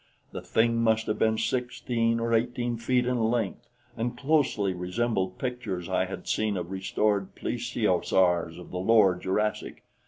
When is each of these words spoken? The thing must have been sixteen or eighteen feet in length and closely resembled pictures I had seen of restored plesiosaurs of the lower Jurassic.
The 0.31 0.41
thing 0.41 0.77
must 0.81 1.05
have 1.05 1.19
been 1.19 1.37
sixteen 1.37 2.19
or 2.19 2.33
eighteen 2.33 2.75
feet 2.75 3.05
in 3.05 3.29
length 3.29 3.67
and 3.95 4.17
closely 4.17 4.73
resembled 4.73 5.37
pictures 5.37 5.87
I 5.87 6.05
had 6.05 6.27
seen 6.27 6.57
of 6.57 6.71
restored 6.71 7.35
plesiosaurs 7.35 8.57
of 8.59 8.71
the 8.71 8.79
lower 8.79 9.13
Jurassic. 9.13 9.83